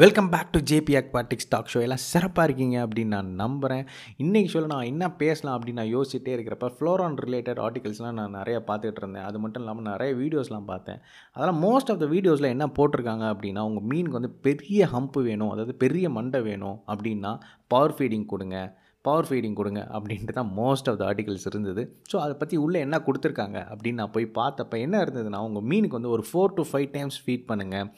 Welcome 0.00 0.28
back 0.32 0.50
to 0.54 0.58
JP 0.70 0.94
Aquatics 0.98 1.48
talk 1.52 1.70
show 1.72 1.78
எல்லாம் 1.84 2.02
சிறப்பாக 2.10 2.44
இருக்கீங்க 2.46 2.76
அப்படின்னு 2.84 3.14
நான் 3.16 3.30
நம்புகிறேன் 3.40 3.84
இன்றைக்கி 4.22 4.48
சொல்ல 4.52 4.68
நான் 4.72 4.88
என்ன 4.90 5.04
பேசலாம் 5.22 5.54
அப்படின்னு 5.56 5.80
நான் 5.80 5.92
யோசிச்சுட்டே 5.94 6.32
இருக்கிறப்ப 6.34 6.68
ஃப்ளோரான் 6.74 7.16
ரிலேட்டட் 7.24 7.60
ஆர்டிகல்ஸ்லாம் 7.66 8.18
நான் 8.20 8.36
நிறைய 8.38 8.56
பார்த்துட்டு 8.68 9.00
இருந்தேன். 9.02 9.26
அது 9.28 9.38
மட்டும் 9.44 9.62
இல்லாமல் 9.64 9.86
நிறைய 9.90 10.10
வீடியோஸ்லாம் 10.20 10.68
பார்த்தேன். 10.72 10.98
அதெல்லாம் 11.36 11.60
மோஸ்ட் 11.66 11.92
ஆஃப் 11.94 12.02
த 12.02 12.08
வீடியோஸில் 12.14 12.48
என்ன 12.54 12.66
போட்டிருக்காங்க 12.78 13.24
அப்படின்னா 13.32 13.64
உங்கள் 13.70 13.86
மீனுக்கு 13.92 14.18
வந்து 14.20 14.32
பெரிய 14.48 14.88
ஹம்ப்பு 14.94 15.22
வேணும் 15.28 15.52
அதாவது 15.54 15.74
பெரிய 15.84 16.10
மண்டை 16.18 16.42
வேணும் 16.50 16.76
அப்படின்னா 16.94 17.32
பவர் 17.74 17.96
ஃபீடிங் 17.98 18.28
கொடுங்க 18.34 18.58
பவர் 19.04 19.28
ஃபீடிங் 19.30 19.56
கொடுங்க 19.62 19.82
அப்படின்ட்டு 19.96 20.36
தான் 20.38 20.52
மோஸ்ட் 20.60 20.90
ஆஃப் 20.92 21.00
த 21.00 21.04
ஆர்டிகல்ஸ் 21.10 21.48
இருந்தது. 21.52 21.82
ஸோ 22.10 22.16
அதை 22.26 22.36
பற்றி 22.42 22.56
உள்ளே 22.66 22.78
என்ன 22.86 23.02
கொடுத்துருக்காங்க 23.08 23.58
அப்படின்னு 23.72 24.00
நான் 24.02 24.14
போய் 24.18 24.28
பார்த்தப்ப 24.38 24.84
என்ன 24.86 25.02
இருந்ததுன்னா 25.06 25.42
உங்கள் 25.48 25.66
மீனுக்கு 25.72 26.00
வந்து 26.00 26.14
ஒரு 26.18 26.26
four 26.30 26.56
to 26.60 26.64
five 26.70 26.88
times 26.96 27.18
feed 27.24 27.46
பண்ணுங்கள் 27.50 27.88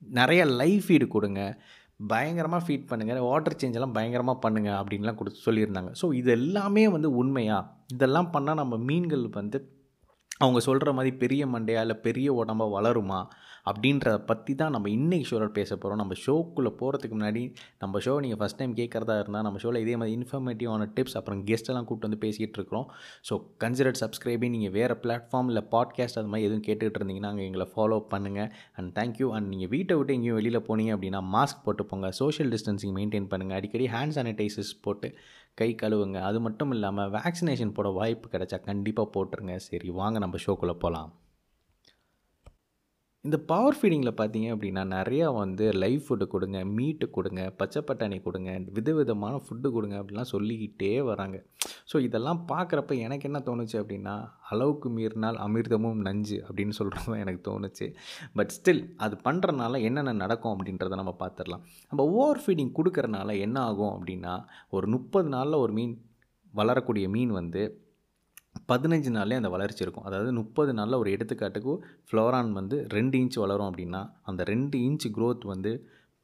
நிறைய 0.00 0.44
லைவ் 0.60 0.82
ஃபீடு 0.86 1.06
கொடுங்க. 1.16 1.40
பயங்கரமாக 2.12 2.62
ஃபீட் 2.66 2.88
பண்ணுங்கள் 2.90 3.26
வாட்டர் 3.28 3.58
சேஞ்ச் 3.60 3.76
எல்லாம் 3.78 3.94
பயங்கரமாக 3.98 4.38
பண்ணுங்கள் 4.44 4.78
அப்படின்லாம் 4.80 5.18
கொடுத்து 5.20 5.40
சொல்லியிருந்தாங்க. 5.46 5.90
ஸோ 6.00 6.06
இது 6.20 6.30
எல்லாமே 6.30 6.84
வந்து 6.88 7.10
உண்மையாக 7.22 7.68
இதெல்லாம் 7.94 8.30
பண்ணால் 8.34 8.60
நம்ம 8.62 8.76
மீன்கள் 8.88 9.24
வந்து 9.40 9.58
அவங்க 10.44 10.60
சொல்கிற 10.68 10.92
மாதிரி 10.92 11.10
பெரிய 11.24 11.42
மண்டையா 11.46 11.82
இல்லை 11.86 11.98
பெரிய 12.06 12.28
உடம்பா 12.40 12.66
வளருமா 12.76 13.20
அப்படின்றத 13.70 14.16
பற்றி 14.30 14.52
தான் 14.54 14.74
நம்ம 14.74 14.88
இன்றைக்கி 14.96 15.26
ஷோவில் 15.28 15.54
பேச 15.56 15.70
போகிறோம் 15.74 16.00
நம்ம 16.00 16.14
ஷோக்குள்ளே 16.24 16.70
போகிறதுக்கு 16.80 17.14
முன்னாடி 17.16 17.42
நம்ம 17.82 18.00
ஷோ 18.04 18.12
நீங்கள் 18.24 18.40
ஃபஸ்ட் 18.40 18.58
டைம் 18.58 18.74
கேட்குறதா 18.80 19.14
இருந்தால் 19.22 19.46
நம்ம 19.46 19.60
ஷோவில் 19.62 19.80
இதே 19.84 19.94
மாதிரி 20.00 20.14
இன்ஃபர்மேட்டிவான 20.18 20.86
டிப்ஸ் 20.96 21.16
அப்புறம் 21.20 21.40
கெஸ்ட்டெல்லாம் 21.48 21.86
கூப்பிட்டு 21.88 22.08
வந்து 22.08 22.20
பேசிகிட்டு 22.24 22.58
இருக்கிறோம். 22.58 22.86
ஸோ 23.28 23.36
கன்சிடர் 23.64 23.98
சப்ஸ்கிரைபிங் 24.02 24.54
நீங்கள் 24.56 24.74
வேறு 24.78 24.96
பிளாட்ஃபார்ம் 25.04 25.48
இல்லை 25.52 25.62
பாட்காஸ்ட் 25.74 26.20
அது 26.20 26.30
மாதிரி 26.34 26.48
எதுவும் 26.48 26.66
கேட்டுகிட்டு 26.68 27.00
இருந்தீங்கன்னா 27.00 27.32
அங்கே 27.34 27.46
எங்களை 27.48 27.66
ஃபாலோ 27.72 27.98
பண்ணுங்கள் 28.12 28.50
அண்ட் 28.78 28.92
தேங்க்யூ 29.00 29.30
அண்ட் 29.38 29.50
நீங்கள் 29.54 29.72
வீட்டை 29.74 29.96
விட்டு 30.00 30.16
எங்கேயும் 30.18 30.38
வெளியில் 30.40 30.60
போனீங்க 30.68 30.94
அப்படின்னா 30.98 31.22
மாஸ்க் 31.36 31.64
போட்டு 31.66 31.86
போங்க. 31.92 32.10
சோஷியல் 32.22 32.52
டிஸ்டன்சிங் 32.56 32.94
மெயின்டைன் 33.00 33.28
பண்ணுங்கள் 33.32 33.58
அடிக்கடி 33.60 33.88
ஹேண்ட் 33.96 34.16
சானிடைசர்ஸ் 34.18 34.74
போட்டு 34.86 35.10
கை 35.60 35.68
கழுவுங்க. 35.82 36.18
அது 36.28 36.38
மட்டும் 36.46 36.72
இல்லாமல் 36.76 37.10
வேக்சினேஷன் 37.18 37.74
போட 37.76 37.88
வாய்ப்பு 37.98 38.26
கிடைச்சா 38.32 38.58
கண்டிப்பாக 38.70 39.08
போட்டுருங்க. 39.14 39.54
சரி 39.68 39.90
வாங்க 40.00 40.18
நம்ம 40.26 40.44
ஷோக்குள்ளே 40.46 40.76
போகலாம். 40.86 41.12
இந்த 43.24 43.38
பவர் 43.50 43.76
ஃபீடிங்கில் 43.76 44.18
பார்த்தீங்க 44.18 44.48
அப்படின்னா 44.54 44.82
நிறையா 44.94 45.28
வந்து 45.38 45.64
லைவ் 45.82 46.02
ஃபுட்டு 46.06 46.26
கொடுங்க 46.34 46.58
மீட்டு 46.74 47.06
கொடுங்க 47.16 47.42
பச்சை 47.60 47.80
பட்டாணி 47.88 48.16
கொடுங்க 48.26 48.50
விதவிதமான 48.76 49.40
ஃபுட்டு 49.44 49.68
கொடுங்க 49.76 49.96
அப்படிலாம் 50.00 50.28
சொல்லிக்கிட்டே 50.32 50.90
வராங்க. 51.08 51.38
ஸோ 51.90 51.98
இதெல்லாம் 52.06 52.40
பார்க்குறப்ப 52.52 52.98
எனக்கு 53.06 53.26
என்ன 53.28 53.38
தோணுச்சு 53.48 53.76
அப்படின்னா 53.80 54.14
அளவுக்கு 54.50 54.90
மீறினால் 54.98 55.38
அமிர்தமும் 55.46 56.04
நஞ்சு 56.08 56.38
அப்படின்னு 56.46 56.76
சொல்கிறது 56.78 57.18
எனக்கு 57.24 57.42
தோணுச்சு. 57.48 57.88
பட் 58.40 58.54
ஸ்டில் 58.56 58.82
அது 59.06 59.16
பண்ணுறனால 59.26 59.80
என்னென்ன 59.88 60.14
நடக்கும் 60.24 60.54
அப்படின்றத 60.54 61.00
நம்ம 61.02 61.14
பார்த்துடலாம். 61.22 61.64
நம்ம 61.90 62.06
ஓவர் 62.20 62.42
ஃபீடிங் 62.44 62.72
கொடுக்கறனால 62.78 63.38
என்ன 63.46 63.58
ஆகும் 63.70 63.94
அப்படின்னா 63.96 64.36
ஒரு 64.76 64.88
முப்பது 64.96 65.30
நாளில் 65.36 65.62
ஒரு 65.64 65.74
மீன் 65.80 65.96
வளரக்கூடிய 66.54 67.08
மீன் 67.16 67.34
வந்து 67.40 67.64
பதினஞ்சு 68.70 69.10
நாள்லேயே 69.16 69.40
அந்த 69.40 69.50
வளர்ச்சி 69.56 69.84
இருக்கும். 69.84 70.04
அதாவது 70.04 70.32
முப்பது 70.32 70.72
நாளில் 70.74 71.00
ஒரு 71.02 71.10
எடுத்துக்காட்டுக்கு 71.16 71.74
ஃப்ளோரான் 72.08 72.52
வந்து 72.52 72.78
ரெண்டு 72.96 73.18
இன்ச் 73.18 73.38
வளரும் 73.44 73.68
அப்படின்னா 73.70 74.02
அந்த 74.22 74.42
ரெண்டு 74.52 74.78
இன்ச் 74.88 75.06
க்ரோத் 75.18 75.44
வந்து 75.44 75.72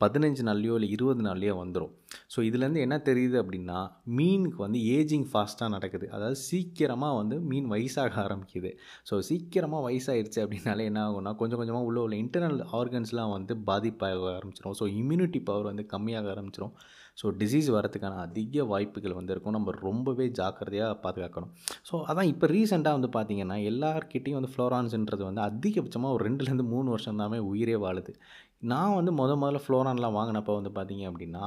பதினஞ்சு 0.00 0.42
நாள்லையோ 0.46 0.74
இல்லை 0.78 0.88
இருபது 0.90 1.22
நாள்லையோ 1.26 1.52
வந்துடும் 1.60 1.92
ஸோ 2.34 2.38
இதுலேருந்து 2.48 2.80
என்ன 2.80 2.96
தெரியுது 3.08 3.36
அப்படின்னா 3.42 3.76
மீனுக்கு 4.16 4.56
வந்து 4.56 4.78
ஏஜிங் 4.96 5.26
ஃபாஸ்ட்டாக 5.32 5.68
நடக்குது. 5.68 6.06
அதாவது 6.10 6.38
சீக்கிரமாக 6.48 7.18
வந்து 7.20 7.36
மீன் 7.50 7.68
வயசாக 7.72 8.16
ஆரம்பிக்குது. 8.24 8.70
ஸோ 9.10 9.16
சீக்கிரமாக 9.28 9.82
வயசாகிடுச்சு 9.88 10.40
அப்படின்னாலே 10.44 10.86
என்ன 10.90 11.00
ஆகும்னா 11.08 11.34
கொஞ்சம் 11.36 11.60
கொஞ்சமாக 11.60 11.88
உள்ள 11.90 12.00
உள்ள 12.00 12.16
இன்டர்னல் 12.16 12.58
ஆர்கன்ஸ்லாம் 12.80 13.34
வந்து 13.36 13.54
பாதிப்பாக 13.70 14.32
ஆரம்பிச்சிடும் 14.38 14.76
ஸோ 14.80 14.86
இம்யூனிட்டி 15.00 15.42
பவர் 15.50 15.70
வந்து 15.70 15.86
கம்மியாக 15.94 16.32
ஆரம்பிச்சிடும் 16.34 16.74
ஸோ 17.20 17.28
டிசீஸ் 17.40 17.68
வரதுக்கான 17.76 18.20
அதிக 18.26 18.64
வாய்ப்புகள் 18.70 19.16
வந்து 19.18 19.32
இருக்கும் 19.34 19.54
நம்ம 19.56 19.72
ரொம்பவே 19.88 20.26
ஜாக்கிரதையாக 20.38 20.94
பாதுகாக்கணும். 21.04 21.50
ஸோ 21.88 21.94
அதான் 22.10 22.30
இப்போ 22.30 22.46
ரீசெண்டாக 22.54 22.96
வந்து 22.98 23.10
பார்த்திங்கன்னா 23.16 23.58
எல்லார்கிட்டையும் 23.70 24.38
வந்து 24.38 24.52
ஃப்ளோரான்ஸுன்றது 24.54 25.24
வந்து 25.28 25.42
அதிகபட்சமாக 25.48 26.16
ஒரு 26.16 26.24
ரெண்டுலேருந்து 26.28 26.66
மூணு 26.74 26.88
வருஷம் 26.94 27.20
தாமே 27.22 27.40
உயிரே 27.50 27.76
வாழுது. 27.84 28.14
நான் 28.72 28.96
வந்து 28.98 29.12
முத 29.20 29.30
முதல்ல 29.42 29.60
ஃப்ளோரான்லாம் 29.62 30.16
வாங்கினப்போ 30.18 30.52
வந்து 30.58 30.70
பார்த்திங்க 30.76 31.04
அப்படின்னா 31.10 31.44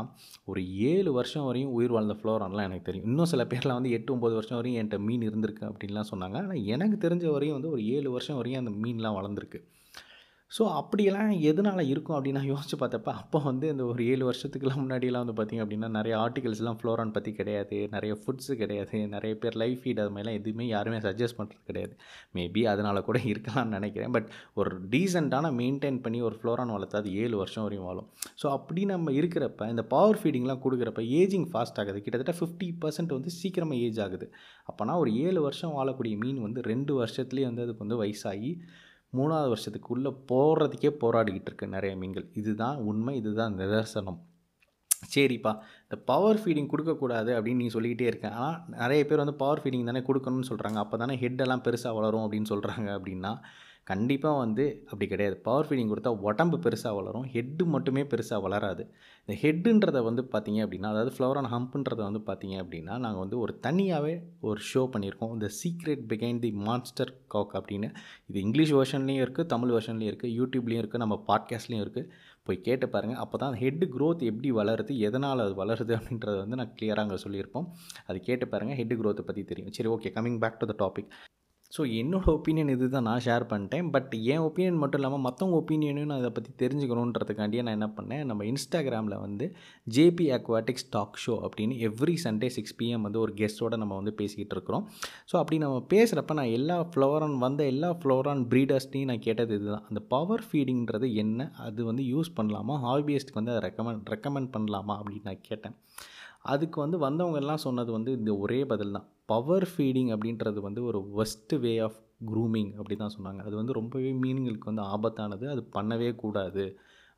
ஒரு 0.52 0.62
ஏழு 0.92 1.12
வருஷம் 1.18 1.46
வரையும் 1.50 1.74
உயிர் 1.78 1.94
வாழ்ந்த 1.96 2.16
ஃப்ளோரான்லாம் 2.22 2.68
எனக்கு 2.70 2.88
தெரியும். 2.90 3.08
இன்னும் 3.12 3.32
சில 3.34 3.44
பேர்லாம் 3.52 3.80
வந்து 3.80 3.94
எட்டு 3.98 4.14
ஒம்பது 4.16 4.36
வருஷம் 4.40 4.60
வரையும் 4.60 4.80
என்கிட்ட 4.82 5.00
மீன் 5.08 5.28
இருந்திருக்கு 5.30 5.64
அப்படின்லாம் 5.70 6.10
சொன்னாங்க. 6.12 6.38
ஆனால் 6.44 6.66
எனக்கு 6.76 6.98
தெரிஞ்ச 7.06 7.26
வரையும் 7.36 7.58
வந்து 7.58 7.72
ஒரு 7.76 7.84
ஏழு 7.96 8.12
வருஷம் 8.18 8.40
வரையும் 8.42 8.62
அந்த 8.64 8.74
மீன்லாம் 8.86 9.18
வளர்ந்துருக்கு. 9.20 9.62
ஸோ 10.52 10.64
அப்படியெல்லாம் 10.80 11.32
எதனால் 11.50 11.90
இருக்கும் 11.92 12.16
அப்படின்னு 12.18 12.40
நான் 12.40 12.52
யோசிச்சு 12.52 12.78
பார்த்தப்ப 12.82 13.10
அப்போ 13.22 13.38
வந்து 13.48 13.66
இந்த 13.74 13.84
ஒரு 13.92 14.02
ஏழு 14.12 14.24
வருஷத்துக்குலாம் 14.28 14.82
முன்னாடியெல்லாம் 14.82 15.24
வந்து 15.24 15.36
பார்த்திங்க 15.40 15.64
அப்படின்னா 15.66 15.88
நிறைய 15.96 16.14
ஆர்டிகல்ஸ்லாம் 16.26 16.78
ஃப்ளோரான் 16.82 17.14
பற்றி 17.16 17.32
கிடையாது 17.40 17.78
நிறைய 17.96 18.14
ஃபுட்ஸு 18.22 18.54
கிடையாது 18.62 18.98
நிறைய 19.16 19.34
பேர் 19.44 19.58
லைஃப் 19.62 19.80
ஃபீட் 19.84 20.02
அது 20.04 20.12
மாதிரிலாம் 20.16 20.38
எதுவுமே 20.40 20.68
யாருமே 20.68 21.00
சஜஸ்ட் 21.08 21.38
பண்ணுறது 21.40 21.64
கிடையாது. 21.70 21.94
மேபி 22.38 22.64
அதனால் 22.74 23.02
கூட 23.10 23.20
இருக்கலாம்னு 23.32 23.76
நினைக்கிறேன். 23.78 24.14
பட் 24.18 24.30
ஒரு 24.62 24.72
டீசெண்டான 24.94 25.52
மெயின்டைன் 25.62 26.00
பண்ணி 26.06 26.22
ஒரு 26.30 26.38
ஃப்ளோரான் 26.42 26.74
வளர்த்தா 26.76 27.02
அது 27.04 27.12
ஏழு 27.24 27.36
வருஷம் 27.44 27.66
வரையும் 27.68 27.88
வாழும். 27.90 28.08
ஸோ 28.44 28.48
அப்படி 28.58 28.84
நம்ம 28.94 29.12
இருக்கிறப்ப 29.20 29.70
இந்த 29.74 29.86
பவர் 29.96 30.22
ஃபீடிங்லாம் 30.24 30.64
கொடுக்குறப்ப 30.68 31.04
ஏஜிங் 31.22 31.50
ஃபாஸ்ட் 31.52 31.82
ஆகுது. 31.84 32.00
கிட்டத்தட்ட 32.08 32.36
ஃபிஃப்டி 32.42 32.70
பர்சன்ட் 32.84 33.18
வந்து 33.18 33.34
சீக்கிரமாக 33.42 33.84
ஏஜ் 33.88 34.02
ஆகுது. 34.08 34.28
அப்போனா 34.72 34.96
ஒரு 35.04 35.14
ஏழு 35.28 35.42
வருஷம் 35.50 35.76
வாழக்கூடிய 35.80 36.16
மீன் 36.26 36.42
வந்து 36.48 36.62
ரெண்டு 36.72 36.94
வருஷத்துலேயே 37.04 37.50
வந்து 37.52 37.66
அதுக்கு 37.68 37.86
வந்து 37.88 38.02
வயசாகி 38.04 38.54
மூணாவது 39.18 39.50
வருஷத்துக்குள்ளே 39.54 40.12
போகிறதுக்கே 40.32 40.92
போராடிக்கிட்டு 41.04 41.52
இருக்கு 41.52 41.76
நிறைய 41.76 41.96
மீன்கள். 42.04 42.28
இதுதான் 42.42 42.78
உண்மை 42.92 43.16
இதுதான் 43.22 43.56
நிதர்சனம். 43.62 44.20
சரிப்பா 45.14 45.52
இந்த 45.86 45.96
பவர் 46.10 46.40
ஃபீடிங் 46.42 46.70
கொடுக்கக்கூடாது 46.72 47.32
அப்படின்னு 47.38 47.64
நீ 47.64 47.68
சொல்லிக்கிட்டே 47.68 48.08
இருக்கேன் 48.12 48.36
ஆனால் 48.38 48.58
நிறைய 48.82 49.02
பேர் 49.06 49.22
வந்து 49.24 49.36
பவர் 49.42 49.62
ஃபீடிங் 49.64 49.90
தானே 49.90 50.02
கொடுக்கணும்னு 50.08 50.50
சொல்கிறாங்க 50.52 50.80
அப்போ 50.84 50.98
தானே 50.98 51.16
ஹெட்டெல்லாம் 51.16 51.64
பெருசாக 51.68 51.98
வளரும் 51.98 52.26
அப்படின்னு 52.26 52.52
சொல்கிறாங்க 52.54 52.90
அப்படின்னா 52.98 53.32
கண்டிப்பாக 53.90 54.38
வந்து 54.44 54.64
அப்படி 54.90 55.06
கிடையாது. 55.12 55.36
பவர் 55.48 55.68
ஃபீடிங் 55.68 55.90
கொடுத்தா 55.92 56.12
உடம்பு 56.28 56.58
பெருசாக 56.66 56.94
வளரும். 57.00 57.26
ஹெட்டு 57.34 57.64
மட்டுமே 57.74 58.04
பெருசாக 58.12 58.40
வளராது. 58.46 58.84
இந்த 59.24 59.34
ஹெட்டுன்றதை 59.44 60.02
வந்து 60.08 60.24
பார்த்திங்க 60.34 60.60
அப்படின்னா 60.66 60.90
அதாவது 60.94 61.12
ஃப்ளவரான் 61.16 61.50
ஹம்ப்புன்றதை 61.54 62.04
வந்து 62.08 62.22
பார்த்திங்க 62.30 62.56
அப்படின்னா 62.64 62.94
நாங்கள் 63.06 63.24
வந்து 63.24 63.38
ஒரு 63.44 63.54
தனியாகவே 63.66 64.16
ஒரு 64.50 64.62
ஷோ 64.72 64.84
பண்ணியிருக்கோம். 64.94 65.34
இந்த 65.38 65.50
secret 65.60 66.04
behind 66.14 66.42
the 66.46 66.52
monster 66.68 67.12
cock 67.36 67.54
அப்படின்னு. 67.60 67.90
இது 68.30 68.40
இங்கிலீஷ் 68.46 68.74
வெர்ஷன்லேயும் 68.80 69.24
இருக்குது 69.26 69.52
தமிழ் 69.54 69.74
வெர்ஷன்லேயும் 69.76 70.12
இருக்குது 70.14 70.34
யூடியூப்லேயும் 70.40 70.84
இருக்குது 70.84 71.04
நம்ம 71.04 71.18
பாட்காஸ்ட்லேயும் 71.30 71.86
இருக்குது 71.86 72.10
போய் 72.48 72.64
கேட்டு 72.66 72.88
பாருங்கள் 72.96 73.22
அப்போ 73.22 73.38
தான் 73.44 73.56
ஹெட்டு 73.62 73.86
க்ரோத் 73.94 74.28
எப்படி 74.32 74.50
வளருது 74.60 74.94
எதனால் 75.08 75.46
அது 75.46 75.56
வளருது 75.62 75.94
அப்படின்றத 76.00 76.36
வந்து 76.44 76.60
நான் 76.62 76.74
கிளியராக 76.80 77.06
அங்கே 77.06 77.22
சொல்லியிருப்போம். 77.26 77.70
அது 78.10 78.18
கேட்டு 78.28 78.48
பாருங்கள் 78.52 78.80
ஹெட் 78.82 78.98
க்ரோத்தை 79.02 79.26
பற்றி 79.30 79.44
தெரியும். 79.54 79.72
சரி 79.78 79.92
okay 79.96 80.12
coming 80.18 80.42
back 80.44 80.60
to 80.64 80.68
the 80.74 80.76
topic 80.84 81.10
so 81.76 81.82
என்னோடய 82.00 82.34
ஒப்பீனியன் 82.38 82.70
இது 82.74 82.86
தான் 82.94 83.06
நான் 83.08 83.24
ஷேர் 83.26 83.44
பண்ணிட்டேன். 83.52 83.88
பட் 83.94 84.12
என் 84.34 84.44
ஒப்பீனியன் 84.48 84.78
மட்டும் 84.82 85.00
இல்லாமல் 85.02 85.24
மற்றவங்க 85.26 85.56
ஒப்பீனியனையும் 85.62 86.10
நான் 86.12 86.22
அதை 86.22 86.30
பற்றி 86.36 86.52
தெரிஞ்சுக்கணுன்றதுக்காண்டியே 86.62 87.64
நான் 87.66 87.76
என்ன 87.78 87.90
பண்ணேன்? 87.98 88.24
நம்ம 88.30 88.46
இன்ஸ்டாகிராமில் 88.52 89.16
வந்து 89.24 89.46
ஜேபி 89.96 90.28
அக்வாட்டிக்ஸ் 90.38 90.88
டாக் 90.96 91.20
ஷோ 91.24 91.36
அப்படின்னு 91.46 91.76
எவ்ரி 91.88 92.16
சண்டே 92.26 92.50
சிக்ஸ் 92.58 92.76
பிஎம் 92.82 93.06
வந்து 93.08 93.20
ஒரு 93.24 93.34
கெஸ்ட்டோடு 93.42 93.80
நம்ம 93.84 93.96
வந்து 94.00 94.14
பேசிக்கிட்டு 94.22 94.56
இருக்கிறோம். 94.58 94.86
ஸோ 95.32 95.36
அப்படி 95.42 95.60
நம்ம 95.66 95.80
பேசுகிறப்ப 95.94 96.38
நான் 96.42 96.54
எல்லா 96.60 96.78
ஃப்ளோரான் 96.92 97.36
வந்த 97.46 97.66
எல்லா 97.74 97.90
ஃப்ளோரான் 98.02 98.44
ப்ரீடர்ஸ்டையும் 98.54 99.12
நான் 99.12 99.26
கேட்டது 99.28 99.54
இதுதான். 99.60 99.86
அந்த 99.90 100.04
பவர் 100.16 100.46
ஃபீடிங்கிறது 100.50 101.10
என்ன? 101.24 101.50
அது 101.68 101.84
வந்து 101.92 102.06
யூஸ் 102.14 102.32
பண்ணலாமா? 102.40 102.78
ஹாபியஸ்ட்டுக்கு 102.88 103.42
வந்து 103.42 103.54
அதை 103.56 103.64
ரெக்கமெண்ட் 103.70 104.14
ரெக்கமெண்ட் 104.16 104.52
பண்ணலாமா? 104.56 104.96
அப்படின்னு 105.02 105.30
நான் 105.32 105.46
கேட்டேன். 105.50 105.76
அதுக்கு 106.54 106.78
வந்து 106.86 106.98
வந்தவங்க 107.08 107.40
எல்லாம் 107.44 107.64
சொன்னது 107.68 107.92
வந்து 107.98 108.12
இந்த 108.20 108.32
ஒரே 108.46 108.62
பதில் 108.72 108.96
தான் 108.98 109.08
பவர் 109.26 109.68
ஃபீடிங் 109.72 110.10
அப்படின்றது 110.16 110.60
வந்து 110.62 110.84
ஒரு 110.84 111.00
ஒஸ்ட்டு 111.18 111.60
வே 111.60 111.80
ஆஃப் 111.80 112.00
க்ரூமிங் 112.26 112.72
அப்படி 112.74 112.96
தான் 112.96 113.16
சொன்னாங்க. 113.18 113.42
அது 113.46 113.56
வந்து 113.56 113.74
ரொம்பவே 113.74 114.12
மீனிங்களுக்கு 114.14 114.72
வந்து 114.72 114.82
ஆபத்தானது. 114.82 115.46
அது 115.48 115.68
பண்ணவே 115.74 116.16
கூடாது 116.16 116.66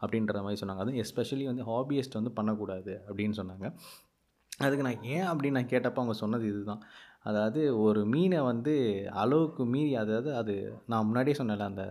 அப்படின்ற 0.01 0.41
மாதிரி 0.41 0.59
சொன்னாங்க. 0.62 0.84
அதுவும் 0.84 1.01
எஸ்பெஷலி 1.03 1.45
வந்து 1.45 1.63
ஹாபியஸ்ட் 1.63 2.13
வந்து 2.13 2.31
பண்ணக்கூடாது 2.31 2.94
அப்படின்னு 3.07 3.38
சொன்னாங்க. 3.38 3.68
அதுக்கு 4.57 4.83
நான் 4.83 5.04
ஏன் 5.04 5.27
அப்படின்னு 5.27 5.57
நான் 5.59 5.74
கேட்டப்போ 5.74 6.01
அவங்க 6.01 6.13
சொன்னது 6.13 6.48
இதுதான். 6.48 6.83
அதாவது 7.24 7.80
ஒரு 7.80 8.06
மீனை 8.06 8.39
வந்து 8.42 8.74
அளவுக்கு 9.12 9.65
மீறி 9.65 9.95
அதாவது 9.95 10.36
அது 10.36 10.56
நான் 10.86 11.06
முன்னாடியே 11.06 11.36
சொன்னேன்ல 11.38 11.60
அந்த 11.60 11.83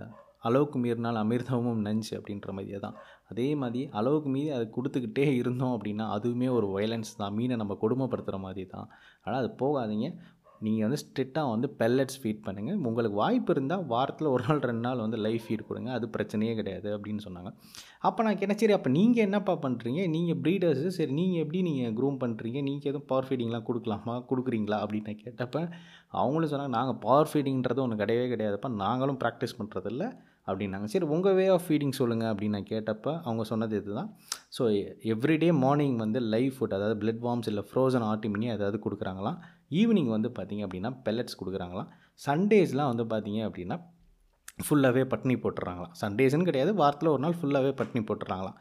அளவுக்கு 0.49 0.79
மீறினால் 0.85 1.23
அமிர்தமும் 1.25 1.83
நஞ்சு 1.89 2.13
அப்படின்ற 2.19 2.51
மாதிரியே 2.59 2.81
தான். 2.87 2.97
அதே 3.33 3.49
மாதிரி 3.63 3.83
அளவுக்கு 4.01 4.31
மீறி 4.37 4.51
அதை 4.59 4.67
கொடுத்துக்கிட்டே 4.77 5.27
இருந்தோம் 5.41 5.75
அப்படின்னா 5.77 6.07
அதுவுமே 6.17 6.51
ஒரு 6.59 6.69
வயலன்ஸ் 6.77 7.13
தான். 7.23 7.37
மீனை 7.41 7.59
நம்ம 7.65 7.77
கொடுமைப்படுத்துகிற 7.85 8.41
மாதிரி 8.47 8.65
தான். 8.77 8.89
ஆனால் 9.27 9.41
அது 9.43 9.51
போகாதீங்க. 9.65 10.09
நீங்கள் 10.65 10.85
வந்து 10.87 10.99
ஸ்ட்ரிக்டாக 11.03 11.51
வந்து 11.53 11.69
பெல்லட்ஸ் 11.81 12.19
ஃபீட் 12.21 12.45
பண்ணுங்கள் 12.45 12.79
உங்களுக்கு 12.89 13.17
வாய்ப்பு 13.23 13.51
இருந்தால் 13.55 13.83
வாரத்தில் 13.91 14.31
ஒரு 14.35 14.43
நாள் 14.47 14.61
ரெண்டு 14.69 14.85
நாள் 14.87 15.03
வந்து 15.05 15.19
லைஃப் 15.25 15.45
ஃபீட் 15.47 15.65
கொடுங்க. 15.71 15.91
அது 15.97 16.07
பிரச்சனையே 16.15 16.53
கிடையாது 16.61 16.89
அப்படின்னு 16.97 17.23
சொன்னாங்க. 17.25 17.51
அப்போ 18.09 18.21
நான் 18.27 18.39
கேட்டேன் 18.41 18.61
சரி 18.63 18.75
அப்போ 18.77 18.91
நீங்கள் 18.97 19.25
என்னப்பா 19.27 19.55
பண்ணுறீங்க 19.65 20.01
நீங்கள் 20.15 20.39
ப்ரீடர்ஸு 20.45 20.93
சரி 20.99 21.13
நீங்கள் 21.21 21.43
எப்படி 21.45 21.61
நீங்கள் 21.69 21.93
க்ரூம் 21.99 22.19
பண்ணுறீங்க 22.23 22.61
நீங்கள் 22.69 22.91
எதுவும் 22.93 23.09
பவர் 23.11 23.29
ஃபீடிங்லாம் 23.29 23.67
கொடுக்கலாமா? 23.69 24.15
கொடுக்குறீங்களா? 24.31 24.79
அப்படின்னு 24.85 25.17
கேட்டப்போ 25.25 25.63
அவங்களும் 26.23 26.53
சொன்னாங்க 26.55 26.75
நாங்கள் 26.79 26.99
பவர் 27.07 27.31
ஃபீடிங்கிறது 27.33 27.85
ஒன்று 27.85 28.01
கிடையவே 28.05 28.27
கிடையாதுப்பா. 28.35 28.71
நாங்களும் 28.85 29.21
ப்ராக்டிஸ் 29.25 29.59
பண்ணுறதில்ல 29.61 30.07
அப்படின்னாங்க. 30.51 30.87
சரி 30.93 31.07
உங்கள் 31.15 31.37
வே 31.39 31.47
ஆஃப் 31.55 31.65
ஃபீடிங் 31.67 31.95
சொல்லுங்கள் 32.01 32.31
அப்படின்னு 32.33 32.57
நான் 32.59 32.71
கேட்டப்போ 32.73 33.13
அவங்க 33.27 33.45
சொன்னது 33.53 33.75
இதுதான். 33.81 34.11
ஸோ 34.57 34.63
எவ்ரிடே 35.15 35.51
மார்னிங் 35.65 35.99
வந்து 36.05 36.21
லைவ் 36.35 36.53
ஃபுட் 36.57 36.77
அதாவது 36.79 36.97
பிளட் 37.03 37.23
வார்ம்ஸ் 37.27 37.51
இல்லை 37.53 37.65
ஃப்ரோசன் 37.71 38.07
ஆட்டிமினி 38.13 38.49
அதாவது 38.57 38.79
கொடுக்குறாங்களாம். 38.87 39.39
ஈவினிங் 39.81 40.11
வந்து 40.17 40.31
பார்த்திங்க 40.39 40.65
அப்படின்னா 40.69 40.93
பெல்லட்ஸ் 41.07 41.39
கொடுக்குறாங்களாம். 41.43 41.91
சண்டேஸ்லாம் 42.27 42.91
வந்து 42.93 43.07
பார்த்திங்க 43.13 43.43
அப்படின்னா 43.51 43.79
ஃபுல்லாகவே 44.67 45.05
பட்னி 45.13 45.35
போட்டுறாங்களாம். 45.45 45.95
சண்டேஸ்னு 46.03 46.49
கிடையாது 46.51 46.71
வாரத்தில் 46.83 47.13
ஒரு 47.15 47.23
நாள் 47.25 47.39
ஃபுல்லாகவே 47.41 47.73
பட்னி 47.81 48.01
போட்டுறாங்களாம். 48.11 48.59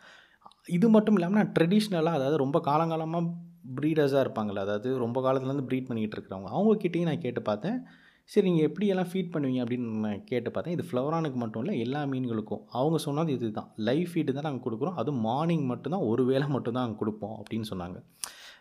இது 0.78 0.88
மட்டும் 0.96 1.18
இல்லாமல் 1.18 1.40
நான் 1.42 1.52
ட்ரெடிஷ்னலாக 1.58 2.18
அதாவது 2.20 2.38
ரொம்ப 2.44 2.58
காலங்காலமாக 2.68 3.30
ப்ரீடர்ஸாக 3.78 4.24
இருப்பாங்கள்ல 4.26 4.64
அதாவது 4.66 4.90
ரொம்ப 5.04 5.18
காலத்துலேருந்து 5.26 5.68
ப்ரீட் 5.70 5.88
பண்ணிகிட்டு 5.90 6.16
இருக்கிறவங்க 6.18 6.50
அவங்கக்கிட்டேயும் 6.56 7.10
நான் 7.10 7.24
கேட்டு 7.26 7.42
பார்த்தேன். 7.50 7.78
சரி 8.34 8.46
நீங்கள் 8.50 8.68
எப்படியெல்லாம் 8.68 9.10
ஃபீட் 9.10 9.34
பண்ணுவீங்க 9.34 9.60
அப்படின்னு 9.64 9.90
நான் 10.06 10.24
கேட்டு 10.30 10.50
பார்த்தேன். 10.54 10.76
இது 10.78 10.86
ஃப்ளவரானுக்கு 10.88 11.40
மட்டும் 11.42 11.62
இல்லை 11.64 11.76
எல்லா 11.86 12.00
மீன்களுக்கும். 12.14 12.64
அவங்க 12.80 12.98
சொன்னது 13.08 13.32
இது 13.38 13.48
தான் 13.58 13.70
லைவ் 13.88 14.08
ஃபீட்டு 14.12 14.36
தான் 14.38 14.48
நாங்கள் 14.48 14.66
கொடுக்குறோம். 14.66 14.98
அதுவும் 15.02 15.22
மார்னிங் 15.28 15.66
மட்டும்தான் 15.74 16.08
ஒரு 16.12 16.24
வேளை 16.32 16.48
மட்டும்தான் 16.56 16.86
நாங்கள் 16.86 17.02
கொடுப்போம் 17.02 17.36
அப்படின்னு 17.42 17.68
சொன்னாங்க. 17.72 18.00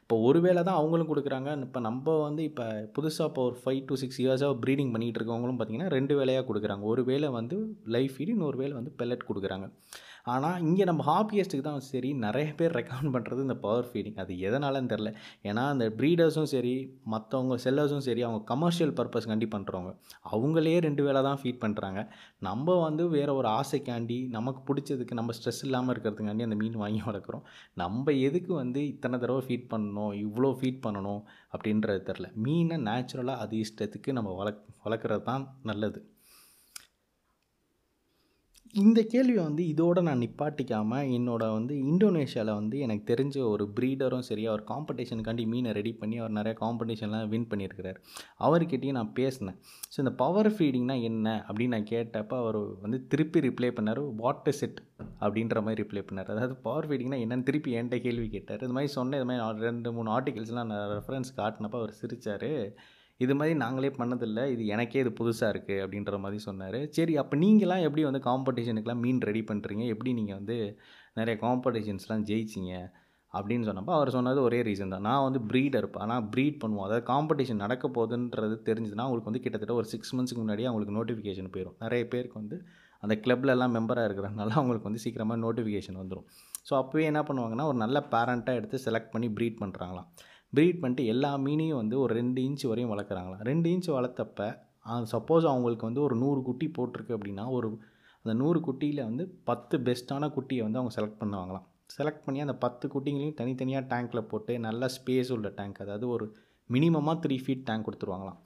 இப்போ 0.03 0.17
ஒரு 0.29 0.41
வேளை 0.47 0.61
தான் 0.69 0.79
அவங்களும் 0.81 1.11
கொடுக்குறாங்க. 1.11 1.51
இப்போ 1.67 1.81
நம்ம 1.89 2.17
வந்து 2.27 2.43
இப்போ 2.49 2.65
புதுசாக 2.97 3.29
இப்போ 3.31 3.43
ஒரு 3.51 3.57
ஃபைவ் 3.63 3.81
டு 3.91 3.95
சிக்ஸ் 4.03 4.21
இயர்ஸாக 4.25 4.57
ப்ரீடிங் 4.65 4.91
பண்ணிகிட்டு 4.95 5.21
இருக்கவங்களும் 5.21 5.59
பார்த்திங்கன்னா 5.61 5.93
ரெண்டு 5.97 6.15
வேலையாக 6.21 6.45
கொடுக்குறாங்க. 6.49 6.85
ஒரு 6.93 7.05
வேளை 7.11 7.31
வந்து 7.39 7.59
லைஃப் 7.97 8.15
ஃபீடு 8.17 8.35
இன்னொரு 8.37 8.59
வேளை 8.63 8.75
வந்து 8.81 8.93
பெல்லட் 9.01 9.29
கொடுக்குறாங்க. 9.31 9.69
ஆனால் 10.27 10.61
இங்கே 10.67 10.85
நம்ம 10.89 11.03
ஹாப்பியஸ்ட்டுக்கு 11.09 11.65
தான் 11.67 11.83
சரி 11.89 12.11
நிறைய 12.25 12.49
பேர் 12.59 12.75
ரெக்கமெண்ட் 12.79 13.15
பண்ணுறது 13.15 13.41
இந்த 13.47 13.57
பவர் 13.65 13.89
ஃபீடிங் 13.89 14.19
அது 14.23 14.33
எதனாலன்னு 14.49 14.91
தெரில 14.93 15.11
ஏன்னா 15.49 15.63
அந்த 15.73 15.87
ப்ரீடர்ஸும் 15.99 16.49
சரி 16.53 16.73
மற்றவங்க 17.15 17.57
செல்லர்ஸும் 17.65 18.05
சரி 18.07 18.23
அவங்க 18.29 18.41
கமர்ஷியல் 18.53 18.95
பர்பஸ்க்காண்டி 19.01 19.49
பண்ணுறவங்க 19.55 19.93
அவங்களே 20.35 20.75
ரெண்டு 20.87 21.05
வேளை 21.07 21.23
தான் 21.29 21.41
ஃபீட் 21.43 21.61
பண்ணுறாங்க 21.65 22.03
நம்ம 22.49 22.77
வந்து 22.87 23.07
வேறு 23.17 23.35
ஒரு 23.41 23.51
ஆசைக்காண்டி 23.61 24.19
நமக்கு 24.37 24.63
பிடிச்சதுக்கு 24.71 25.19
நம்ம 25.21 25.37
ஸ்ட்ரெஸ் 25.39 25.63
இல்லாமல் 25.67 25.95
இருக்கிறதுக்காண்டி 25.95 26.49
அந்த 26.49 26.59
மீன் 26.63 26.81
வாங்கி 26.85 27.03
வளர்க்குறோம். 27.11 27.45
நம்ம 27.83 28.13
எதுக்கு 28.29 28.53
வந்து 28.63 28.81
இத்தனை 28.93 29.19
தடவை 29.19 29.45
ஃபீட் 29.49 29.71
பண்ணணும் 29.75 30.13
இவ்வளோ 30.25 30.53
ஃபீட் 30.61 30.83
பண்ணணும் 30.87 31.23
அப்படின்றது 31.55 32.03
தெரில 32.11 32.31
மீனை 32.47 32.79
நேச்சுரலாக 32.89 33.45
அது 33.45 33.63
இஷ்டத்துக்கு 33.67 34.13
நம்ம 34.21 34.33
வளர்க் 34.41 34.65
வளர்க்குறது 34.87 35.25
தான் 35.31 35.47
நல்லது. 35.63 36.01
இந்த 38.83 39.01
கேள்வியை 39.11 39.43
வந்து 39.47 39.63
இதோடு 39.73 40.01
நான் 40.07 40.23
நிப்பாட்டிக்காமல் 40.23 41.11
என்னோட 41.17 41.45
வந்து 41.57 41.75
இந்தோனேஷியாவில் 41.91 42.57
வந்து 42.61 42.77
எனக்கு 42.85 43.05
தெரிஞ்ச 43.11 43.37
ஒரு 43.51 43.65
ப்ரீடரும் 43.77 44.25
சரி 44.29 44.45
அவர் 44.51 44.63
காம்படிஷனுக்காண்டி 44.71 45.45
மீனை 45.53 45.73
ரெடி 45.79 45.93
பண்ணி 46.01 46.17
அவர் 46.23 46.35
நிறையா 46.39 46.57
காம்படிஷன்லாம் 46.63 47.29
வின் 47.35 47.47
பண்ணியிருக்கிறார். 47.51 47.99
அவர்கிட்டையும் 48.47 48.99
நான் 48.99 49.13
பேசினேன். 49.21 49.59
ஸோ 49.93 49.99
இந்த 50.05 50.13
பவர் 50.23 50.51
ஃபீடிங்னா 50.57 50.97
என்ன 51.11 51.37
அப்படின்னு 51.49 51.77
நான் 51.77 51.89
கேட்டப்போ 51.93 52.39
அவர் 52.45 52.59
வந்து 52.87 53.01
திருப்பி 53.13 53.45
ரிப்ளை 53.49 53.71
பண்ணார் 53.79 54.03
வாட் 54.23 54.51
இஸ் 54.53 54.65
இட் 54.69 54.81
அப்படின்ற 55.25 55.63
மாதிரி 55.69 55.81
ரிப்ளை 55.85 56.05
பண்ணார். 56.09 56.33
அதாவது 56.35 56.57
பவர் 56.67 56.89
ஃபீடிங்னா 56.91 57.21
என்னென்னு 57.27 57.49
திருப்பி 57.51 57.77
என்கிட்ட 57.79 58.01
கேள்வி 58.09 58.29
கேட்டார். 58.35 58.65
இது 58.67 58.77
மாதிரி 58.79 58.93
சொன்னேன். 58.99 59.21
இது 59.23 59.29
மாதிரி 59.31 59.67
ரெண்டு 59.71 59.93
மூணு 59.99 60.11
ஆர்டிகல்ஸ்லாம் 60.19 60.71
நான் 60.73 60.93
ரெஃபரன்ஸ் 60.99 61.33
காட்டினப்போ 61.41 61.81
அவர் 61.83 61.99
சிரித்தார் 62.03 62.51
இது 63.21 63.33
மாதிரி 63.39 63.55
நாங்களே 63.63 63.91
பண்ணதில்லை 63.99 64.45
இது 64.55 64.63
எனக்கே 64.75 65.01
இது 65.05 65.11
புதுசாக 65.21 65.53
இருக்குது 65.55 65.83
அப்படின்ற 65.85 66.19
மாதிரி 66.25 66.39
சொன்னார். 66.49 66.79
சரி 66.97 67.15
அப்போ 67.23 67.35
நீங்களாம் 67.45 67.85
எப்படி 67.89 68.03
வந்து 68.09 68.21
காம்படிஷனுக்கெலாம் 68.29 69.03
மீன் 69.05 69.21
ரெடி 69.29 69.43
பண்ணுறீங்க 69.51 69.85
எப்படி 69.95 70.13
நீங்கள் 70.21 70.39
வந்து 70.41 70.57
நிறைய 71.19 71.35
காம்படிஷன்ஸ்லாம் 71.47 72.25
ஜெயிச்சிங்க? 72.31 72.73
அப்படின்னு 73.33 73.67
சொன்னப்போ 73.69 73.93
அவர் 73.99 74.15
சொன்னது 74.17 74.41
ஒரே 74.49 74.59
ரீசன் 74.69 74.93
தான். 74.95 75.07
நான் 75.09 75.25
வந்து 75.27 75.41
ப்ரீடர் 75.51 75.87
ஆனால் 76.05 76.25
ப்ரீட் 76.35 76.59
பண்ணுவோம். 76.63 76.87
அதாவது 76.89 77.05
காம்படிஷன் 77.13 77.63
நடக்க 77.65 77.85
போகுதுன்றது 77.97 78.57
தெரிஞ்சுதுன்னா 78.69 79.07
அவங்களுக்கு 79.07 79.31
வந்து 79.31 79.45
கிட்டத்தட்ட 79.47 79.75
ஒரு 79.81 79.89
சிக்ஸ் 79.95 80.13
மந்த்ஸ்க்கு 80.17 80.43
முன்னாடியே 80.43 80.69
அவங்களுக்கு 80.71 80.99
நோட்டிஃபிகேஷன் 80.99 81.53
போயிடும் 81.55 81.79
நிறைய 81.85 82.05
பேருக்கு 82.13 82.41
வந்து 82.43 82.59
அந்த 83.03 83.15
கிளப்லலாம் 83.25 83.75
மெம்பராக 83.77 84.09
இருக்கிறதுனால 84.09 84.53
அவங்களுக்கு 84.61 84.89
வந்து 84.91 85.03
சீக்கிரமாக 85.05 85.39
நோட்டிஃபிகேஷன் 85.47 85.99
வந்துடும் 86.03 86.27
ஸோ 86.69 86.73
அப்போவே 86.83 87.05
என்ன 87.11 87.21
பண்ணுவாங்கன்னா 87.29 87.67
ஒரு 87.71 87.79
நல்ல 87.85 87.99
பேரண்ட்டாக 88.15 88.59
எடுத்து 88.61 88.77
செலக்ட் 88.87 89.13
பண்ணி 89.15 89.29
ப்ரீட் 89.39 89.61
பண்ணுறாங்களாம் 89.63 90.09
ப்ரீட் 90.57 90.81
பண்ணிட்டு 90.83 91.05
எல்லா 91.15 91.31
மீனையும் 91.47 91.81
வந்து 91.83 91.97
ஒரு 92.05 92.13
ரெண்டு 92.21 92.41
இன்ச் 92.49 92.65
வரையும் 92.71 92.93
வளர்க்குறாங்களாம். 92.95 93.43
ரெண்டு 93.51 93.69
இன்ச்சு 93.75 93.91
வளர்த்தப்ப 93.99 94.49
சப்போஸ் 95.13 95.45
அவங்களுக்கு 95.51 95.89
வந்து 95.89 96.03
ஒரு 96.07 96.15
நூறு 96.23 96.41
குட்டி 96.49 96.67
போட்டிருக்கு 96.79 97.17
அப்படின்னா 97.19 97.45
ஒரு 97.59 97.69
அந்த 98.25 98.35
நூறு 98.41 98.59
குட்டியில் 98.67 99.07
வந்து 99.09 99.25
பத்து 99.49 99.77
பெஸ்ட்டான 99.87 100.29
குட்டியை 100.37 100.63
வந்து 100.67 100.81
அவங்க 100.81 100.93
செலக்ட் 100.97 101.21
பண்ணுவாங்களாம். 101.23 101.65
செலக்ட் 101.97 102.25
பண்ணி 102.27 102.41
அந்த 102.45 102.55
பத்து 102.65 102.85
குட்டிங்களையும் 102.95 103.39
தனித்தனியாக 103.41 103.85
டேங்க்கில் 103.93 104.29
போட்டு 104.31 104.53
நல்ல 104.67 104.89
ஸ்பேஸ் 104.97 105.31
உள்ள 105.37 105.49
டேங்க் 105.59 105.81
அதாவது 105.85 106.07
ஒரு 106.15 106.27
மினிமமாக 106.71 107.17
த்ரீ 107.25 107.37
ஃபீட் 107.45 107.67
டேங்க் 107.69 107.87
கொடுத்துருவாங்களாம். 107.87 108.39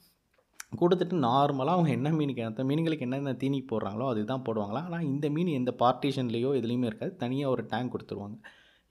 கொடுத்துட்டு 0.80 1.16
நார்மலாக 1.26 1.76
அவங்க 1.76 1.90
என்ன 1.98 2.08
மீனுக்கு 2.18 2.42
அந்த 2.48 2.62
மீன்களுக்கு 2.70 3.06
என்னென்ன 3.06 3.34
தீனி 3.42 3.58
போடுறாங்களோ 3.70 4.06
அதுதான் 4.12 4.44
போடுவாங்களாம். 4.48 4.86
ஆனால் 4.88 5.06
இந்த 5.12 5.26
மீன் 5.36 5.50
எந்த 5.60 5.72
பார்ட்டிஷன்லேயோ 5.82 6.50
எதுலேயுமே 6.60 6.88
இருக்காது. 6.90 7.12
தனியாக 7.22 7.54
ஒரு 7.54 7.64
டேங்க் 7.72 7.92
கொடுத்துருவாங்க. 7.94 8.36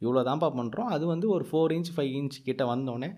இவ்வளோ 0.02 0.22
தான்ப்பா 0.30 0.50
பண்ணுறோம் 0.60 0.92
அது 0.96 1.06
வந்து 1.06 1.30
ஒரு 1.30 1.46
ஃபோர் 1.52 1.74
இன்ச் 1.78 1.92
ஃபைவ் 1.96 2.14
இன்ச் 2.20 2.38
கிட்டே 2.44 2.66
வந்தோடனே 2.74 3.10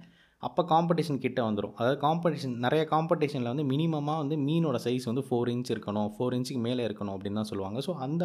அப்போ 0.43 0.61
காம்படிஷன் 0.63 1.21
கிட்டே 1.23 1.41
வந்துடும் 1.41 1.73
அதாவது 1.75 1.97
காம்படிஷன் 2.01 2.53
நிறைய 2.55 2.83
காம்படிஷனில் 2.91 3.51
வந்து 3.53 3.63
மினிமமாக 3.63 4.21
வந்து 4.21 4.35
மீனோட 4.35 4.77
சைஸ் 4.85 5.05
வந்து 5.05 5.23
ஃபோர் 5.29 5.49
இன்ச் 5.53 5.71
இருக்கணும். 5.73 6.09
ஃபோர் 6.17 6.35
இன்ச்சுக்கு 6.37 6.61
மேலே 6.67 6.85
இருக்கணும் 6.87 7.15
அப்படின்னு 7.15 7.39
தான் 7.41 7.49
சொல்லுவாங்க. 7.51 7.79
ஸோ 7.79 7.93
அந்த 8.05 8.23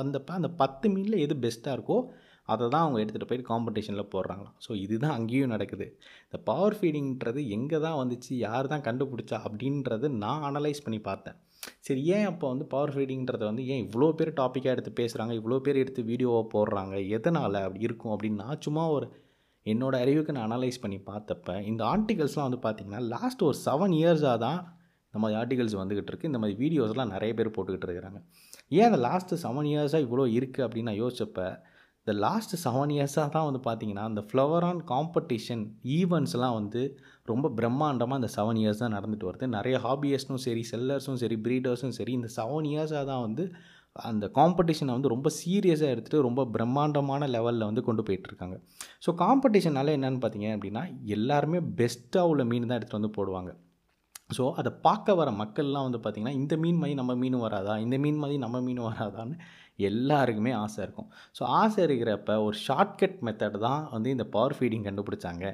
அந்த 0.00 0.18
அந்த 0.26 0.48
பத்து 0.62 0.88
மீனில் 0.88 1.18
எது 1.18 1.36
பெஸ்ட்டாக 1.44 1.76
இருக்கோ 1.76 1.98
அதை 2.52 2.64
தான் 2.72 2.84
அவங்க 2.84 2.98
எடுத்துகிட்டு 3.02 3.28
போயிட்டு 3.30 3.48
காம்படிஷனில் 3.50 4.10
போடுறாங்களாம். 4.14 4.56
ஸோ 4.64 4.70
இதுதான் 4.84 5.14
அங்கேயும் 5.18 5.52
நடக்குது. 5.54 5.86
இந்த 6.26 6.38
பவர் 6.48 6.76
ஃபீடிங்கிறது 6.78 7.42
எங்கே 7.56 7.78
தான் 7.86 7.98
வந்துச்சு 8.00 8.32
யார் 8.46 8.70
தான் 8.72 8.84
கண்டுபிடிச்சா 8.88 9.38
அப்படின்றது 9.48 10.08
நான் 10.24 10.46
அனலைஸ் 10.50 10.84
பண்ணி 10.86 11.00
பார்த்தேன். 11.08 11.38
சரி 11.86 12.02
ஏன் 12.16 12.28
அப்போ 12.30 12.46
வந்து 12.52 12.64
பவர் 12.74 12.92
ஃபீடிங்கிறத 12.94 13.44
வந்து 13.50 13.64
ஏன் 13.72 13.82
இவ்வளோ 13.86 14.08
பேர் 14.18 14.30
டாப்பிக்காக 14.40 14.74
எடுத்து 14.76 14.92
பேசுகிறாங்க 15.00 15.34
இவ்வளோ 15.40 15.58
பேர் 15.66 15.82
எடுத்து 15.82 16.02
வீடியோவாக 16.10 16.46
போடுறாங்க 16.54 16.94
எதனால் 17.18 17.58
அப்படி 17.66 17.86
இருக்கும் 17.88 18.14
அப்படின்னு 18.14 18.42
நான் 18.44 18.62
சும்மா 18.66 18.84
ஒரு 18.96 19.06
என்னோடய 19.66 20.04
அறிவுக்கு 20.04 20.34
நான் 20.36 20.48
அனலைஸ் 20.48 20.82
பண்ணி 20.82 20.98
பார்த்தப்ப 21.10 21.54
இந்த 21.70 21.82
ஆர்டிகல்ஸ்லாம் 21.92 22.48
வந்து 22.48 22.62
பார்த்திங்கன்னா 22.64 23.02
லாஸ்ட் 23.14 23.44
ஒரு 23.48 23.56
செவன் 23.66 23.94
இயர்ஸாக 24.00 24.38
தான் 24.46 24.58
இந்த 25.08 25.20
மாதிரி 25.22 25.38
ஆர்டிகல்ஸ் 25.40 25.76
வந்துக்கிட்டு 25.80 26.10
இருக்குது 26.12 26.30
இந்த 26.30 26.38
மாதிரி 26.42 26.56
வீடியோஸ்லாம் 26.62 27.12
நிறைய 27.14 27.32
பேர் 27.38 27.54
போட்டுக்கிட்டு 27.56 27.86
இருக்கிறாங்க. 27.88 28.18
ஏன் 28.78 28.88
அந்த 28.88 28.98
லாஸ்ட்டு 29.06 29.38
செவன் 29.44 29.68
இயர்ஸாக 29.72 30.04
இவ்வளோ 30.06 30.24
இருக்குது 30.38 30.64
அப்படின்னு 30.66 30.90
நான் 30.90 31.00
யோசிச்சப்போ 31.02 31.46
இந்த 32.06 32.14
லாஸ்ட்டு 32.24 32.58
செவன் 32.64 32.90
இயர்ஸாக 32.94 33.28
தான் 33.34 33.46
வந்து 33.48 33.60
பார்த்திங்கன்னா 33.66 34.02
இந்த 34.10 34.22
ஃப்ளவர் 34.30 34.64
ஆன் 34.70 34.80
காம்படிஷன் 34.90 35.62
ஈவெண்ட்ஸ்லாம் 35.98 36.56
வந்து 36.58 36.82
ரொம்ப 37.30 37.50
பிரம்மாண்டமாக 37.58 38.20
இந்த 38.20 38.28
செவன் 38.34 38.58
இயர்ஸ் 38.62 38.82
தான் 38.82 38.94
நடந்துட்டு 38.96 39.28
வருது. 39.28 39.46
நிறைய 39.54 39.76
ஹாபியஸ்ட்டும் 39.86 40.42
சரி 40.46 40.64
செல்லர்ஸும் 40.72 41.20
சரி 41.22 41.38
ப்ரீடர்ஸும் 41.46 41.96
சரி 41.98 42.12
இந்த 42.18 42.30
செவன் 42.36 42.68
இயர்ஸாக 42.72 43.04
தான் 43.12 43.24
வந்து 43.26 43.44
அந்த 43.96 44.26
காம்படிஷனை 44.38 44.92
வந்து 44.96 45.14
ரொம்ப 45.14 45.28
சீரியஸாக 45.40 45.92
எடுத்துகிட்டு 45.94 46.26
ரொம்ப 46.28 46.44
பிரம்மாண்டமான 46.54 47.26
லெவலில் 47.34 47.68
வந்து 47.70 47.84
கொண்டு 47.88 48.04
போயிட்டுருக்காங்க. 48.06 48.56
ஸோ 49.04 49.10
காம்படிஷனால 49.24 49.94
என்னென்னு 49.98 50.22
பார்த்தீங்க 50.24 50.48
அப்படின்னா 50.56 50.82
எல்லாருமே 51.16 51.60
பெஸ்ட்டாக 51.80 52.30
உள்ள 52.32 52.44
மீன் 52.52 52.68
தான் 52.68 52.78
எடுத்துகிட்டு 52.78 53.00
வந்து 53.00 53.16
போடுவாங்க. 53.18 53.52
ஸோ 54.36 54.44
அதை 54.60 54.70
பார்க்க 54.86 55.14
வர 55.20 55.30
மக்கள்லாம் 55.42 55.86
வந்து 55.88 56.00
பார்த்திங்கன்னா 56.02 56.38
இந்த 56.42 56.54
மீன் 56.62 56.80
மாதிரி 56.82 56.94
நம்ம 57.00 57.14
மீனும் 57.22 57.44
வராதா? 57.46 57.74
இந்த 57.86 57.96
மீன் 58.04 58.20
மாதிரி 58.22 58.36
நம்ம 58.44 58.60
மீனும் 58.68 58.88
வராதான்னு 58.90 59.36
எல்லாருக்குமே 59.78 60.52
ஆசை 60.64 60.78
இருக்கும். 60.84 61.08
ஸோ 61.36 61.42
ஆசை 61.60 61.80
இருக்கிறப்ப 61.86 62.36
ஒரு 62.46 62.56
ஷார்ட்கட் 62.66 63.18
மெத்தட் 63.26 63.58
தான் 63.66 63.82
வந்து 63.94 64.08
இந்த 64.16 64.26
பவர் 64.36 64.56
ஃபீடிங் 64.58 64.86
கண்டுபிடிச்சாங்க 64.88 65.44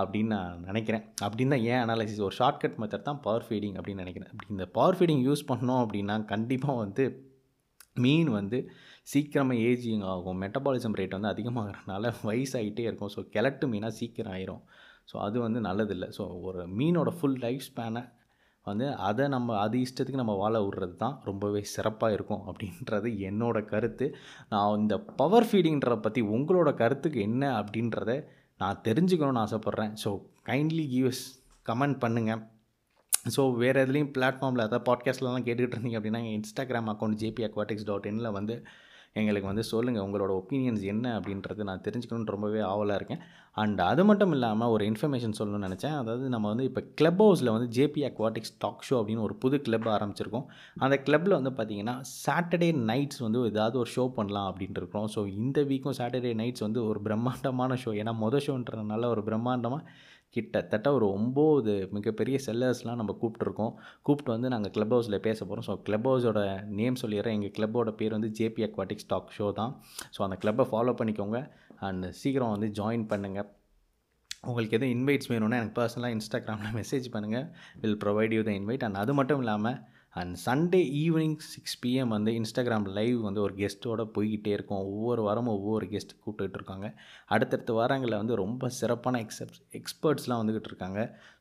அப்படின்னு 0.00 0.32
நான் 0.36 0.62
நினைக்கிறேன். 0.68 1.04
அப்படின்னு 1.24 1.54
தான் 1.54 1.66
ஏன் 1.72 1.82
அனாலிசிஸ் 1.84 2.24
ஒரு 2.28 2.36
ஷார்ட்கட் 2.40 2.78
மெத்தட் 2.82 3.08
தான் 3.08 3.20
பவர் 3.26 3.46
ஃபீடிங் 3.48 3.76
அப்படின்னு 3.78 4.04
நினைக்கிறேன். 4.04 4.30
அப்படி 4.32 4.54
இந்த 4.56 4.66
பவர் 4.78 4.98
ஃபீடிங் 4.98 5.24
யூஸ் 5.28 5.44
பண்ணோம் 5.52 5.82
அப்படின்னா 5.84 6.16
கண்டிப்பாக 6.34 6.82
வந்து 6.84 7.04
மீன் 8.04 8.30
வந்து 8.38 8.58
சீக்கிரமாக 9.12 9.64
ஏஜிங் 9.70 10.04
ஆகும். 10.12 10.38
மெட்டபாலிசம் 10.42 10.96
ரேட் 11.00 11.16
வந்து 11.18 11.32
அதிகமாகிறதுனால 11.34 12.12
வயசாகிட்டே 12.28 12.84
இருக்கும். 12.88 13.12
ஸோ 13.16 13.22
கிழட்டு 13.34 13.66
மீனாக 13.72 13.94
சீக்கிரம் 14.00 14.34
ஆயிரும். 14.36 14.62
ஸோ 15.10 15.16
அது 15.26 15.36
வந்து 15.46 15.60
நல்லதில்லை. 15.68 16.08
ஸோ 16.18 16.24
ஒரு 16.48 16.62
மீனோட 16.80 17.10
ஃபுல் 17.18 17.40
லைஃப் 17.46 17.64
ஸ்பேனை 17.70 18.02
வந்து 18.66 18.86
அதை 19.08 19.24
நம்ம 19.28 19.56
அது 19.58 19.76
இஷ்டத்துக்கு 19.86 20.22
நம்ம 20.22 20.34
வாழ 20.34 20.54
விட்றது 20.64 20.96
தான் 20.96 21.16
ரொம்பவே 21.24 21.62
சிறப்பாக 21.74 22.16
இருக்கும் 22.16 22.44
அப்படின்றது 22.50 23.08
என்னோடய 23.30 23.70
கருத்து. 23.72 24.06
நான் 24.48 24.78
இந்த 24.80 24.96
பவர் 25.20 25.48
ஃபீடிங்கிறத 25.50 25.96
பற்றி 26.00 26.22
உங்களோட 26.36 26.72
கருத்துக்கு 26.74 27.20
என்ன 27.20 27.44
அப்படின்றத 27.60 28.12
நான் 28.60 28.82
தெரிஞ்சுக்கணும்னு 28.84 29.44
ஆசைப்பட்றேன். 29.44 29.94
ஸோ 30.04 30.10
கைண்ட்லி 30.46 30.86
கிவ்ஸ் 30.94 31.24
கமெண்ட் 31.66 31.98
பண்ணுங்கள் 32.04 32.42
ஸோ 33.34 33.42
வேறு 33.56 33.80
எதுலேயும் 33.84 34.12
பிளாட்ஃபார்மில் 34.14 34.64
அதாவது 34.64 34.86
பாட்காஸ்ட்லலாம் 34.86 35.44
கேட்டுக்கிட்டு 35.46 35.76
இருந்தீங்க 35.76 35.98
அப்படின்னா 35.98 36.20
எங்கள் 36.22 36.38
Instagram 36.38 36.88
account 36.92 37.18
JP 37.20 37.42
Aquatics 37.48 37.86
dot 37.90 38.06
இனில் 38.06 38.30
வந்து 38.32 38.54
எங்களுக்கு 39.20 39.48
வந்து 39.50 39.64
சொல்லுங்கள் 39.70 40.04
உங்களோட 40.06 40.32
ஒப்பீனியன்ஸ் 40.40 40.82
என்ன 40.92 41.06
அப்படின்றது 41.18 41.66
நான் 41.68 41.82
தெரிஞ்சுக்கணுன்னு 41.86 42.34
ரொம்பவே 42.34 42.60
ஆவலாக 42.72 42.98
இருக்கேன். 43.00 43.22
அண்ட் 43.62 43.80
அது 43.88 44.02
மட்டும் 44.08 44.32
இல்லாமல் 44.36 44.72
ஒரு 44.74 44.82
இன்ஃபர்மேஷன் 44.90 45.36
சொல்லணும்னு 45.38 45.66
நினச்சேன். 45.68 45.96
அதாவது 46.02 46.26
நம்ம 46.34 46.46
வந்து 46.52 46.66
இப்போ 46.68 46.82
கிளப் 47.00 47.20
ஹவுஸில் 47.24 47.52
வந்து 47.54 47.68
ஜேபி 47.76 48.02
அக்வாட்டிக்ஸ் 48.10 48.54
டாக் 48.64 48.86
ஷோ 48.88 48.94
அப்படின்னு 49.00 49.26
ஒரு 49.28 49.34
புது 49.42 49.58
கிளப் 49.66 49.88
ஆரம்பிச்சிருக்கோம். 49.96 50.46
அந்த 50.86 50.96
கிளப்பில் 51.06 51.36
வந்து 51.38 51.52
பார்த்திங்கன்னா 51.58 51.96
சாட்டர்டே 52.24 52.70
நைட்ஸ் 52.90 53.20
வந்து 53.26 53.42
ஏதாவது 53.52 53.78
ஒரு 53.82 53.92
ஷோ 53.96 54.06
பண்ணலாம் 54.18 54.48
அப்படின்ட்டு 54.52 54.82
இருக்கிறோம். 54.82 55.10
ஸோ 55.16 55.22
இந்த 55.40 55.60
வீக்கும் 55.72 55.98
சாட்டர்டே 56.00 56.32
நைட்ஸ் 56.42 56.66
வந்து 56.66 56.82
ஒரு 56.92 57.02
பிரம்மாண்டமான 57.08 57.78
ஷோ 57.84 57.92
ஏன்னா 58.02 58.14
மொதல் 58.24 58.46
ஷோன்றதுனால 58.48 59.10
ஒரு 59.14 59.24
பிரம்மாண்டமாக 59.28 59.84
கிட்டத்தட்ட 60.36 60.88
ஒரு 60.98 61.06
ஒம்பது 61.16 61.72
மிகப்பெரிய 61.96 62.36
செல்லர்ஸ்லாம் 62.46 63.00
நம்ம 63.00 63.16
கூப்பிட்ருக்கோம் 63.22 63.72
கூப்பிட்டு 64.06 64.34
வந்து 64.34 64.52
நாங்கள் 64.54 64.72
கிளப் 64.76 64.94
ஹவுஸில் 64.96 65.22
பேச 65.28 65.38
போகிறோம் 65.48 65.66
ஸோ 65.68 65.74
க்ளப் 65.88 66.08
ஹவுஸோட 66.10 66.42
நேம் 66.78 67.00
சொல்லிடுறேன். 67.02 67.36
எங்கள் 67.38 67.54
கிளப்போட 67.58 67.92
பேர் 68.00 68.16
வந்து 68.16 68.30
ஜேபி 68.38 68.64
அக்வாட்டிக்ஸ் 68.68 69.10
டாக் 69.12 69.34
ஷோ 69.38 69.48
தான். 69.60 69.74
ஸோ 70.16 70.22
அந்த 70.28 70.38
கிளப்பை 70.44 70.66
ஃபாலோ 70.72 70.94
பண்ணிக்கோங்க. 71.00 71.40
அண்ட் 71.88 72.06
சீக்கிரம் 72.20 72.54
வந்து 72.56 72.70
ஜாயின் 72.80 73.06
பண்ணுங்கள் 73.12 73.48
உங்களுக்கு 74.50 74.76
எதுவும் 74.76 74.94
இன்வைட்ஸ் 74.96 75.30
வேணும்னா 75.32 75.58
எனக்கு 75.60 75.76
பர்சனலாக 75.80 76.14
இன்ஸ்டாகிராமில் 76.16 76.76
மெசேஜ் 76.78 77.06
பண்ணுங்கள் 77.14 77.44
will 77.82 78.00
provide 78.04 78.32
you 78.36 78.42
the 78.48 78.52
invite 78.60 78.84
and 78.86 78.98
அது 79.02 79.12
மட்டும் 79.18 79.40
இல்லாமல் 79.42 79.76
and 80.20 80.34
Sunday 80.46 80.80
evening 81.02 81.36
six 81.52 81.76
PM 81.82 82.12
வந்து 82.14 82.30
இன்ஸ்டாகிராம் 82.38 82.86
லைவ் 82.98 83.18
வந்து 83.20 83.40
ஒரு 83.40 83.54
கெஸ்ட்டோட 83.60 84.02
போய்கிட்டே 84.16 84.50
இருக்கும். 84.56 84.82
ஒவ்வொரு 84.90 85.22
வாரமும் 85.22 85.54
ஒவ்வொரு 85.58 85.86
கெஸ்ட் 85.92 86.12
கூப்பிட்டுட்டு 86.24 86.58
இருக்காங்க. 86.60 86.88
அடுத்தடுத்த 87.34 87.72
வாரங்களில் 87.72 88.20
வந்து 88.22 88.36
ரொம்ப 88.42 88.68
சிறப்பான 88.80 89.22
எக்ஸப் 89.26 89.56
எக்ஸ்பர்ட்ஸ்லாம் 89.80 90.42
வந்துக்கிட்டு 90.42 90.70
இருக்காங்க. 90.72 91.00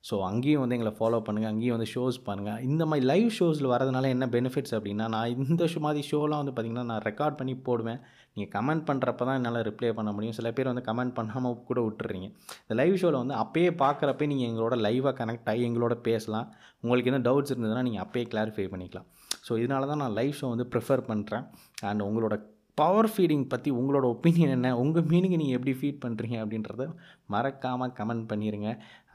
ஸோ 0.09 0.17
அங்கேயும் 0.29 0.63
வந்து 0.63 0.77
எங்களை 0.77 0.93
ஃபாலோ 0.99 1.21
பண்ணுங்கள் 1.27 1.51
அங்கேயும் 1.53 1.77
வந்து 1.77 1.91
ஷோஸ் 1.95 2.19
பண்ணுங்கள் 2.29 2.61
இந்த 2.69 2.85
மாதிரி 2.85 3.05
லைவ் 3.05 3.29
ஷோஸில் 3.39 3.71
வரதுனால 3.73 4.07
என்ன 4.15 4.27
பெனிஃபிட்ஸ் 4.37 4.75
அப்படின்னா 4.77 5.07
நான் 5.15 5.35
இந்த 5.47 5.65
ஷோ 5.73 5.81
மாதிரி 5.87 6.07
ஷோலாம் 6.11 6.41
வந்து 6.43 6.55
பார்த்திங்கன்னா 6.55 6.87
நான் 6.91 7.05
ரெக்கார்ட் 7.09 7.39
பண்ணி 7.41 7.55
போடுவேன். 7.69 8.01
நீங்கள் 8.35 8.51
கமெண்ட் 8.55 8.85
பண்ணுறப்ப 8.89 9.25
தான் 9.27 9.37
என்னால் 9.39 9.59
ரிப்ளை 9.69 9.89
பண்ண 9.97 10.09
முடியும். 10.15 10.35
சில 10.39 10.49
பேர் 10.57 10.69
வந்து 10.71 10.85
கமெண்ட் 10.89 11.15
பண்ணாமல் 11.17 11.57
கூட 11.69 11.79
விட்டுறீங்க. 11.87 12.27
இந்த 12.63 12.75
லைவ் 12.81 12.95
ஷோவில் 13.01 13.19
வந்து 13.21 13.35
அப்பயே 13.43 13.71
பார்க்குறப்ப 13.83 14.27
நீங்கள் 14.31 14.49
எங்களோட 14.51 14.77
லைவாக 14.85 15.13
கனெக்ட் 15.19 15.49
ஆகி 15.53 15.63
எங்களோட 15.69 15.95
பேசலாம். 16.07 16.47
உங்களுக்கு 16.83 17.11
எதுவும் 17.11 17.27
டவுட்ஸ் 17.27 17.53
இருந்ததுன்னா 17.53 17.83
நீங்கள் 17.87 18.03
அப்பயே 18.05 18.25
கிளாரிஃபை 18.33 18.67
பண்ணிக்கலாம். 18.73 19.07
ஸோ 19.47 19.51
இதனால 19.63 19.87
தான் 19.91 20.01
நான் 20.03 20.17
லைவ் 20.19 20.33
ஷோ 20.39 20.47
வந்து 20.53 20.67
ப்ரிஃபர் 20.75 21.03
பண்ணுறேன் 21.11 21.45
அண்ட் 21.89 22.03
உங்களோட 22.07 22.35
பவர் 22.81 23.09
ஃபீடிங் 23.13 23.45
பற்றி 23.53 23.69
உங்களோட 23.79 24.05
ஒப்பீனியன் 24.13 24.53
என்ன? 24.57 24.69
உங்கள் 24.83 25.07
மீனிங்கை 25.11 25.37
நீங்கள் 25.41 25.57
எப்படி 25.57 25.73
ஃபீட் 25.79 26.01
பண்ணுறீங்க 26.05 26.37
அப்படின்றத 26.43 26.85
மறக்காமல் 27.33 27.93
கமெண்ட் 27.99 28.25
பண்ணிடுங்க 28.31 28.69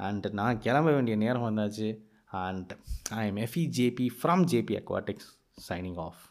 அண்ட் 0.09 0.27
நான் 0.41 0.61
கிளம்ப 0.67 0.93
வேண்டிய 0.97 1.17
நேரம் 1.25 1.47
வந்தாச்சு. 1.49 1.89
And 2.45 2.73
I 3.21 3.25
am 3.31 3.41
FE 3.47 3.65
JP 3.79 4.07
from 4.21 4.45
JP 4.53 4.77
Aquatics 4.83 5.29
signing 5.69 6.01
off 6.07 6.23